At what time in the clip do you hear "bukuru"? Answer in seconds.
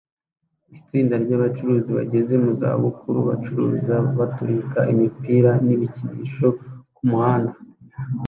2.83-3.19